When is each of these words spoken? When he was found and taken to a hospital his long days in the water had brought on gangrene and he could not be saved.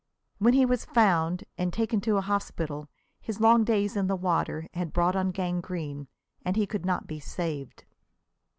When 0.39 0.55
he 0.55 0.65
was 0.65 0.83
found 0.83 1.43
and 1.59 1.71
taken 1.71 2.01
to 2.01 2.17
a 2.17 2.21
hospital 2.21 2.89
his 3.21 3.39
long 3.39 3.63
days 3.63 3.95
in 3.95 4.07
the 4.07 4.15
water 4.15 4.67
had 4.73 4.93
brought 4.93 5.15
on 5.15 5.29
gangrene 5.29 6.07
and 6.43 6.55
he 6.55 6.65
could 6.65 6.87
not 6.87 7.05
be 7.05 7.19
saved. 7.19 7.85